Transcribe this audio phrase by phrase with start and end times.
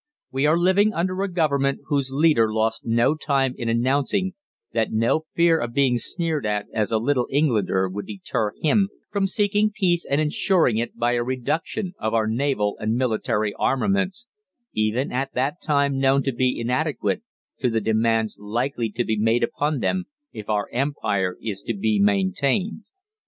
[0.31, 4.33] We are living under a Government whose leader lost no time in announcing
[4.73, 9.27] that no fear of being sneered at as a 'Little Englander' would deter him from
[9.27, 14.25] seeking peace and ensuring it by a reduction of our naval and military armaments,
[14.73, 17.21] even at that time known to be inadequate
[17.59, 21.99] to the demands likely to be made upon them if our Empire is to be
[21.99, 22.85] maintained.